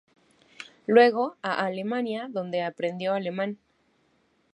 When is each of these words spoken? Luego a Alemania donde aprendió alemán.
Luego 0.87 1.37
a 1.43 1.63
Alemania 1.63 2.25
donde 2.27 2.63
aprendió 2.63 3.13
alemán. 3.13 3.59